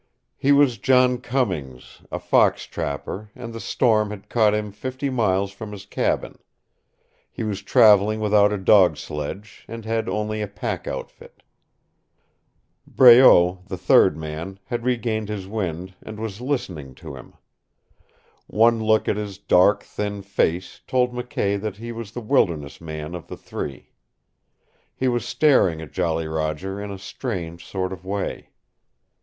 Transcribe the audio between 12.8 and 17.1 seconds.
Breault, the third man, had regained his wind, and was listening